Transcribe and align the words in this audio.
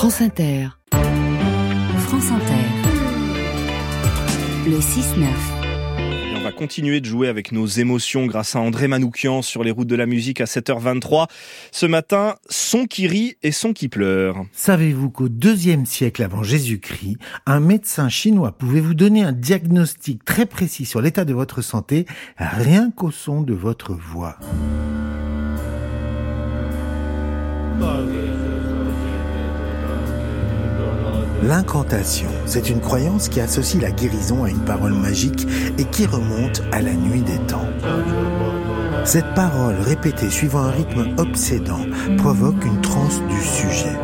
France 0.00 0.22
Inter. 0.22 0.68
France 0.92 2.30
Inter. 2.30 2.64
Le 4.66 4.78
6-9 4.78 5.26
on 6.34 6.42
va 6.42 6.52
continuer 6.52 7.02
de 7.02 7.04
jouer 7.04 7.28
avec 7.28 7.52
nos 7.52 7.66
émotions 7.66 8.24
grâce 8.24 8.56
à 8.56 8.60
André 8.60 8.88
Manoukian 8.88 9.42
sur 9.42 9.62
les 9.62 9.70
routes 9.70 9.88
de 9.88 9.96
la 9.96 10.06
musique 10.06 10.40
à 10.40 10.46
7h23. 10.46 11.26
Ce 11.70 11.84
matin, 11.84 12.36
son 12.48 12.86
qui 12.86 13.08
rit 13.08 13.36
et 13.42 13.52
son 13.52 13.74
qui 13.74 13.88
pleure. 13.88 14.46
Savez-vous 14.52 15.10
qu'au 15.10 15.28
deuxième 15.28 15.84
siècle 15.84 16.22
avant 16.22 16.42
Jésus-Christ, 16.42 17.18
un 17.44 17.60
médecin 17.60 18.08
chinois 18.08 18.52
pouvait 18.52 18.80
vous 18.80 18.94
donner 18.94 19.22
un 19.22 19.32
diagnostic 19.32 20.24
très 20.24 20.46
précis 20.46 20.86
sur 20.86 21.02
l'état 21.02 21.26
de 21.26 21.34
votre 21.34 21.60
santé 21.60 22.06
rien 22.38 22.90
qu'au 22.90 23.10
son 23.10 23.42
de 23.42 23.52
votre 23.52 23.92
voix? 23.92 24.38
L'incantation, 31.42 32.28
c'est 32.44 32.68
une 32.68 32.80
croyance 32.80 33.30
qui 33.30 33.40
associe 33.40 33.82
la 33.82 33.90
guérison 33.90 34.44
à 34.44 34.50
une 34.50 34.64
parole 34.64 34.92
magique 34.92 35.46
et 35.78 35.84
qui 35.84 36.04
remonte 36.04 36.62
à 36.70 36.82
la 36.82 36.92
nuit 36.92 37.22
des 37.22 37.38
temps. 37.46 37.66
Cette 39.04 39.34
parole, 39.34 39.76
répétée 39.76 40.28
suivant 40.28 40.60
un 40.60 40.70
rythme 40.70 41.14
obsédant, 41.16 41.80
provoque 42.18 42.62
une 42.66 42.80
transe 42.82 43.22
du 43.30 43.42
sujet. 43.42 43.96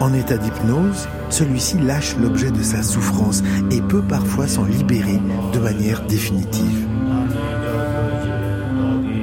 En 0.00 0.14
état 0.14 0.38
d'hypnose, 0.38 1.08
celui-ci 1.28 1.78
lâche 1.78 2.16
l'objet 2.16 2.50
de 2.50 2.62
sa 2.62 2.82
souffrance 2.82 3.42
et 3.70 3.82
peut 3.82 4.02
parfois 4.02 4.46
s'en 4.46 4.64
libérer 4.64 5.20
de 5.52 5.58
manière 5.58 6.06
définitive. 6.06 6.86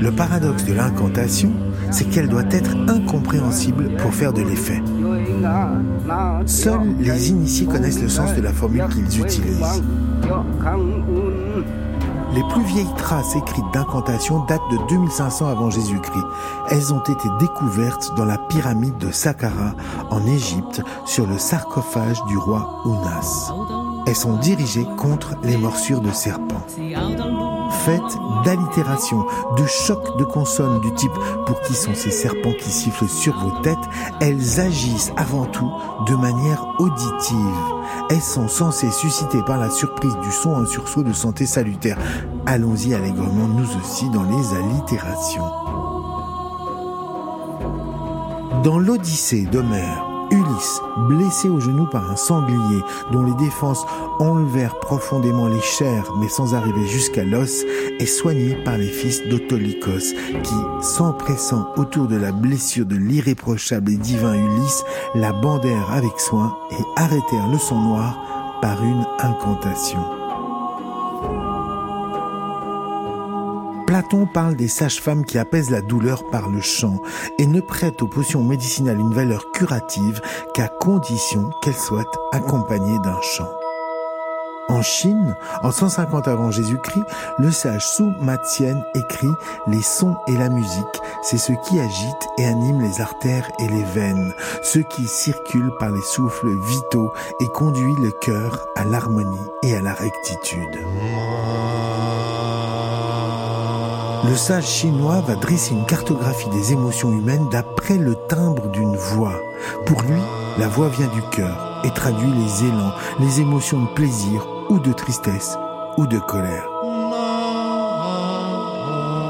Le 0.01 0.11
paradoxe 0.11 0.65
de 0.65 0.73
l'incantation, 0.73 1.51
c'est 1.89 2.05
qu'elle 2.05 2.29
doit 2.29 2.45
être 2.51 2.75
incompréhensible 2.87 3.95
pour 3.97 4.13
faire 4.13 4.33
de 4.33 4.43
l'effet. 4.43 4.81
Seuls 6.45 6.95
les 6.99 7.29
initiés 7.29 7.65
connaissent 7.65 8.01
le 8.01 8.09
sens 8.09 8.33
de 8.35 8.41
la 8.41 8.53
formule 8.53 8.85
qu'ils 8.89 9.21
utilisent. 9.21 9.83
Les 12.35 12.43
plus 12.49 12.63
vieilles 12.63 12.93
traces 12.97 13.33
écrites 13.37 13.71
d'incantation 13.73 14.43
datent 14.45 14.69
de 14.69 14.77
2500 14.89 15.47
avant 15.47 15.69
Jésus-Christ. 15.69 16.25
Elles 16.69 16.93
ont 16.93 16.99
été 16.99 17.29
découvertes 17.39 18.11
dans 18.17 18.25
la 18.25 18.37
pyramide 18.37 18.97
de 18.97 19.09
Saqqara 19.09 19.73
en 20.09 20.25
Égypte 20.27 20.81
sur 21.05 21.27
le 21.27 21.37
sarcophage 21.37 22.21
du 22.25 22.37
roi 22.37 22.81
Ounas. 22.83 23.53
Elles 24.05 24.15
sont 24.15 24.37
dirigées 24.39 24.85
contre 24.97 25.35
les 25.43 25.55
morsures 25.55 26.01
de 26.01 26.11
serpents 26.11 26.65
faites 27.85 28.17
d'allitération, 28.43 29.25
de 29.57 29.65
chocs 29.65 30.17
de 30.17 30.23
consonnes 30.23 30.81
du 30.81 30.91
type 30.93 31.11
pour 31.45 31.61
qui 31.61 31.73
sont 31.73 31.93
ces 31.93 32.09
serpents 32.09 32.53
qui 32.59 32.71
sifflent 32.71 33.07
sur 33.07 33.37
vos 33.37 33.61
têtes, 33.61 33.77
elles 34.19 34.59
agissent 34.59 35.13
avant 35.17 35.45
tout 35.45 35.69
de 36.07 36.15
manière 36.15 36.65
auditive. 36.79 37.37
Elles 38.09 38.21
sont 38.21 38.47
censées 38.47 38.91
susciter 38.91 39.41
par 39.43 39.59
la 39.59 39.69
surprise 39.69 40.15
du 40.23 40.31
son 40.31 40.57
un 40.57 40.65
sursaut 40.65 41.03
de 41.03 41.13
santé 41.13 41.45
salutaire. 41.45 41.97
Allons-y 42.45 42.93
allègrement 42.93 43.47
nous 43.47 43.77
aussi 43.79 44.09
dans 44.09 44.23
les 44.23 44.53
allitérations. 44.55 45.49
Dans 48.63 48.79
l'Odyssée 48.79 49.45
d'Homère, 49.45 50.14
Ulysse, 50.31 50.81
blessé 51.09 51.49
au 51.49 51.59
genou 51.59 51.85
par 51.85 52.09
un 52.09 52.15
sanglier 52.15 52.81
dont 53.11 53.23
les 53.23 53.33
défenses 53.35 53.85
enlevèrent 54.19 54.79
profondément 54.79 55.47
les 55.47 55.61
chairs 55.61 56.11
mais 56.19 56.29
sans 56.29 56.55
arriver 56.55 56.87
jusqu'à 56.87 57.23
l'os, 57.23 57.63
est 57.99 58.05
soigné 58.05 58.55
par 58.63 58.77
les 58.77 58.87
fils 58.87 59.21
d'Autolycos 59.29 60.13
qui, 60.43 60.55
s'empressant 60.81 61.67
autour 61.77 62.07
de 62.07 62.17
la 62.17 62.31
blessure 62.31 62.85
de 62.85 62.95
l'irréprochable 62.95 63.91
et 63.91 63.97
divin 63.97 64.33
Ulysse, 64.33 64.83
la 65.15 65.33
bandèrent 65.33 65.91
avec 65.91 66.19
soin 66.19 66.57
et 66.71 67.01
arrêtèrent 67.01 67.49
le 67.51 67.57
sang 67.57 67.79
noir 67.79 68.17
par 68.61 68.83
une 68.83 69.05
incantation. 69.19 70.14
Platon 73.95 74.25
parle 74.25 74.57
des 74.57 74.67
sages-femmes 74.67 75.23
qui 75.23 75.37
apaisent 75.37 75.69
la 75.69 75.79
douleur 75.81 76.29
par 76.29 76.49
le 76.49 76.59
chant 76.59 76.97
et 77.39 77.47
ne 77.47 77.61
prêtent 77.61 78.01
aux 78.01 78.09
potions 78.09 78.43
médicinales 78.43 78.99
une 78.99 79.13
valeur 79.13 79.51
curative 79.53 80.19
qu'à 80.53 80.67
condition 80.67 81.49
qu'elles 81.61 81.75
soient 81.75 82.03
accompagnées 82.33 82.99
d'un 82.99 83.21
chant. 83.21 83.47
En 84.67 84.81
Chine, 84.81 85.37
en 85.63 85.71
150 85.71 86.27
avant 86.27 86.51
Jésus-Christ, 86.51 87.05
le 87.37 87.51
sage 87.51 87.87
Su 87.87 88.03
Matsien 88.19 88.83
écrit 88.95 89.31
Les 89.67 89.81
sons 89.81 90.17
et 90.27 90.33
la 90.33 90.49
musique, 90.49 91.01
c'est 91.23 91.37
ce 91.37 91.53
qui 91.65 91.79
agite 91.79 92.27
et 92.37 92.45
anime 92.45 92.81
les 92.81 92.99
artères 92.99 93.49
et 93.59 93.67
les 93.69 93.83
veines, 93.83 94.33
ce 94.61 94.79
qui 94.79 95.07
circule 95.07 95.71
par 95.79 95.91
les 95.91 96.01
souffles 96.01 96.49
vitaux 96.49 97.13
et 97.39 97.47
conduit 97.47 97.95
le 98.01 98.11
cœur 98.11 98.65
à 98.75 98.83
l'harmonie 98.83 99.47
et 99.63 99.73
à 99.73 99.81
la 99.81 99.93
rectitude. 99.93 100.79
Le 104.27 104.35
sage 104.35 104.65
chinois 104.65 105.21
va 105.21 105.35
dresser 105.35 105.73
une 105.73 105.85
cartographie 105.85 106.49
des 106.49 106.73
émotions 106.73 107.11
humaines 107.11 107.47
d'après 107.51 107.97
le 107.97 108.15
timbre 108.27 108.69
d'une 108.69 108.95
voix. 108.95 109.39
Pour 109.85 110.01
lui, 110.01 110.19
la 110.57 110.67
voix 110.67 110.89
vient 110.89 111.07
du 111.07 111.21
cœur 111.31 111.81
et 111.83 111.91
traduit 111.91 112.31
les 112.31 112.67
élans, 112.67 112.93
les 113.19 113.39
émotions 113.41 113.83
de 113.83 113.93
plaisir 113.93 114.47
ou 114.69 114.79
de 114.79 114.91
tristesse 114.93 115.57
ou 115.97 116.07
de 116.07 116.17
colère. 116.17 116.65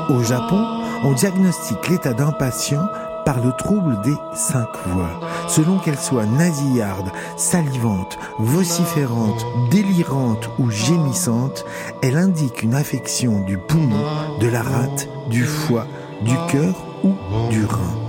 Au 0.09 0.23
Japon, 0.23 0.63
on 1.03 1.13
diagnostique 1.13 1.89
l'état 1.89 2.13
d'un 2.13 2.31
patient 2.31 2.87
par 3.25 3.43
le 3.43 3.51
trouble 3.57 3.99
des 4.03 4.15
cinq 4.35 4.67
voix, 4.87 5.19
selon 5.49 5.79
qu'elles 5.79 5.97
soient 5.97 6.25
nasillardes, 6.25 7.11
salivantes, 7.35 8.17
vociférantes, 8.39 9.45
délirantes 9.71 10.49
ou 10.59 10.69
gémissantes, 10.69 11.65
elle 12.01 12.17
indique 12.17 12.61
une 12.63 12.75
affection 12.75 13.41
du 13.41 13.57
poumon, 13.57 14.03
de 14.39 14.47
la 14.47 14.61
rate, 14.61 15.09
du 15.29 15.43
foie, 15.43 15.87
du 16.21 16.35
cœur 16.49 16.75
ou 17.03 17.13
du 17.49 17.65
rein. 17.65 18.05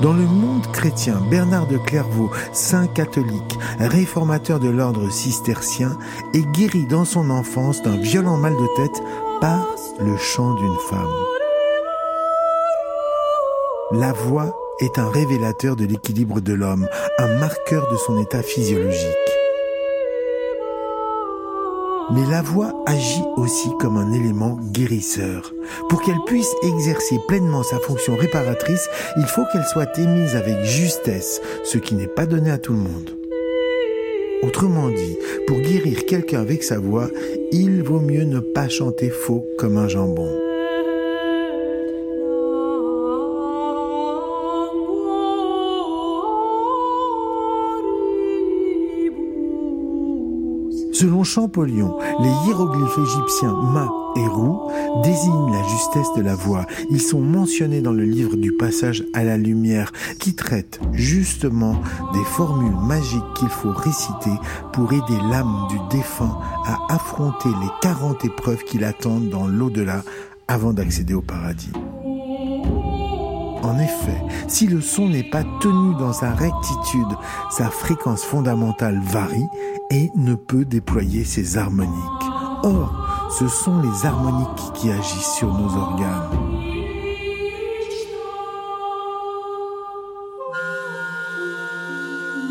Dans 0.00 0.12
le 0.12 0.24
monde 0.24 0.66
chrétien, 0.72 1.22
Bernard 1.30 1.68
de 1.68 1.78
Clairvaux, 1.78 2.30
saint 2.52 2.88
catholique, 2.88 3.58
réformateur 3.78 4.58
de 4.58 4.68
l'ordre 4.68 5.08
cistercien, 5.10 5.96
est 6.34 6.50
guéri 6.50 6.86
dans 6.86 7.04
son 7.04 7.30
enfance 7.30 7.82
d'un 7.82 7.96
violent 7.96 8.36
mal 8.36 8.54
de 8.54 8.82
tête 8.82 9.00
par 9.40 9.68
le 10.00 10.16
chant 10.16 10.54
d'une 10.54 10.76
femme. 10.90 11.41
La 13.94 14.12
voix 14.14 14.56
est 14.80 14.98
un 14.98 15.10
révélateur 15.10 15.76
de 15.76 15.84
l'équilibre 15.84 16.40
de 16.40 16.54
l'homme, 16.54 16.88
un 17.18 17.38
marqueur 17.38 17.92
de 17.92 17.96
son 17.98 18.18
état 18.22 18.42
physiologique. 18.42 19.06
Mais 22.14 22.24
la 22.30 22.40
voix 22.40 22.72
agit 22.86 23.22
aussi 23.36 23.68
comme 23.78 23.98
un 23.98 24.12
élément 24.12 24.58
guérisseur. 24.72 25.52
Pour 25.90 26.00
qu'elle 26.00 26.22
puisse 26.24 26.54
exercer 26.62 27.18
pleinement 27.28 27.62
sa 27.62 27.78
fonction 27.80 28.16
réparatrice, 28.16 28.88
il 29.18 29.26
faut 29.26 29.44
qu'elle 29.52 29.66
soit 29.66 29.98
émise 29.98 30.36
avec 30.36 30.64
justesse, 30.64 31.42
ce 31.64 31.76
qui 31.76 31.94
n'est 31.94 32.06
pas 32.06 32.24
donné 32.24 32.50
à 32.50 32.56
tout 32.56 32.72
le 32.72 32.78
monde. 32.78 33.10
Autrement 34.42 34.88
dit, 34.88 35.18
pour 35.46 35.60
guérir 35.60 36.06
quelqu'un 36.06 36.40
avec 36.40 36.62
sa 36.62 36.78
voix, 36.78 37.08
il 37.52 37.82
vaut 37.82 38.00
mieux 38.00 38.24
ne 38.24 38.40
pas 38.40 38.70
chanter 38.70 39.10
faux 39.10 39.46
comme 39.58 39.76
un 39.76 39.88
jambon. 39.88 40.41
Selon 51.02 51.24
Champollion, 51.24 51.98
les 52.20 52.30
hiéroglyphes 52.46 52.96
égyptiens 52.96 53.56
Ma 53.72 53.88
et 54.14 54.24
Rou 54.24 54.70
désignent 55.02 55.50
la 55.50 55.64
justesse 55.64 56.06
de 56.16 56.22
la 56.22 56.36
voix. 56.36 56.64
Ils 56.90 57.00
sont 57.00 57.20
mentionnés 57.20 57.80
dans 57.80 57.92
le 57.92 58.04
livre 58.04 58.36
du 58.36 58.52
passage 58.52 59.04
à 59.12 59.24
la 59.24 59.36
lumière 59.36 59.90
qui 60.20 60.36
traite 60.36 60.78
justement 60.92 61.74
des 62.12 62.22
formules 62.22 62.76
magiques 62.86 63.34
qu'il 63.34 63.48
faut 63.48 63.72
réciter 63.72 64.30
pour 64.72 64.92
aider 64.92 65.18
l'âme 65.28 65.66
du 65.68 65.76
défunt 65.90 66.38
à 66.66 66.78
affronter 66.88 67.48
les 67.48 67.70
40 67.80 68.24
épreuves 68.24 68.62
qui 68.62 68.78
l'attendent 68.78 69.28
dans 69.28 69.48
l'au-delà 69.48 70.04
avant 70.46 70.72
d'accéder 70.72 71.14
au 71.14 71.22
paradis. 71.22 71.72
En 73.62 73.78
effet, 73.78 74.20
si 74.48 74.66
le 74.66 74.80
son 74.80 75.08
n'est 75.08 75.22
pas 75.22 75.44
tenu 75.60 75.94
dans 75.94 76.12
sa 76.12 76.32
rectitude, 76.32 77.16
sa 77.50 77.70
fréquence 77.70 78.24
fondamentale 78.24 79.00
varie 79.00 79.46
et 79.90 80.10
ne 80.16 80.34
peut 80.34 80.64
déployer 80.64 81.24
ses 81.24 81.56
harmoniques. 81.56 81.92
Or, 82.64 83.30
ce 83.38 83.46
sont 83.48 83.80
les 83.80 84.06
harmoniques 84.06 84.72
qui 84.74 84.90
agissent 84.90 85.34
sur 85.36 85.52
nos 85.52 85.76
organes. 85.76 86.62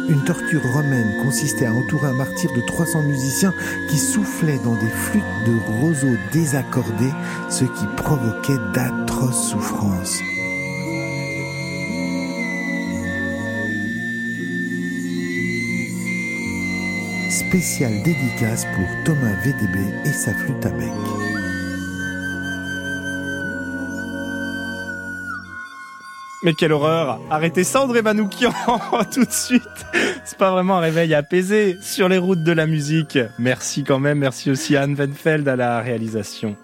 Une 0.09 0.23
torture 0.25 0.61
romaine 0.73 1.23
consistait 1.23 1.65
à 1.65 1.71
entourer 1.71 2.07
un 2.07 2.13
martyr 2.13 2.51
de 2.53 2.61
300 2.67 3.03
musiciens 3.03 3.53
qui 3.89 3.97
soufflaient 3.97 4.59
dans 4.59 4.75
des 4.75 4.89
flûtes 4.89 5.23
de 5.45 5.81
roseaux 5.81 6.17
désaccordés, 6.33 7.13
ce 7.49 7.63
qui 7.63 7.85
provoquait 7.95 8.59
d'atroces 8.73 9.51
souffrances. 9.51 10.19
Spéciale 17.31 18.03
dédicace 18.03 18.65
pour 18.75 18.85
Thomas 19.05 19.33
VDB 19.41 19.79
et 20.03 20.11
sa 20.11 20.33
flûte 20.33 20.65
à 20.65 20.69
bec. 20.71 20.91
Mais 26.43 26.53
quelle 26.53 26.73
horreur 26.73 27.21
Arrêtez 27.29 27.63
ça, 27.63 27.83
André 27.83 28.01
Manoukian, 28.01 28.51
tout 29.13 29.23
de 29.23 29.31
suite 29.31 29.61
C'est 30.25 30.37
pas 30.37 30.51
vraiment 30.51 30.79
un 30.79 30.81
réveil 30.81 31.13
apaisé 31.13 31.77
sur 31.81 32.09
les 32.09 32.17
routes 32.17 32.43
de 32.43 32.51
la 32.51 32.67
musique. 32.67 33.17
Merci 33.39 33.85
quand 33.85 33.99
même, 33.99 34.19
merci 34.19 34.51
aussi 34.51 34.75
à 34.75 34.81
Anne 34.81 34.95
Venfeld 34.95 35.47
à 35.47 35.55
la 35.55 35.79
réalisation. 35.79 36.57